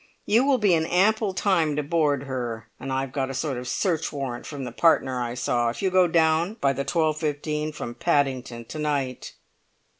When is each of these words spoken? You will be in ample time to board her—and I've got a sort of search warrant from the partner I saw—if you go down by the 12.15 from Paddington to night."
You 0.25 0.43
will 0.43 0.57
be 0.57 0.73
in 0.73 0.87
ample 0.87 1.31
time 1.35 1.75
to 1.75 1.83
board 1.83 2.23
her—and 2.23 2.91
I've 2.91 3.11
got 3.11 3.29
a 3.29 3.35
sort 3.35 3.57
of 3.59 3.67
search 3.67 4.11
warrant 4.11 4.47
from 4.47 4.63
the 4.63 4.71
partner 4.71 5.21
I 5.21 5.35
saw—if 5.35 5.83
you 5.83 5.91
go 5.91 6.07
down 6.07 6.55
by 6.55 6.73
the 6.73 6.83
12.15 6.83 7.71
from 7.75 7.93
Paddington 7.93 8.65
to 8.65 8.79
night." 8.79 9.33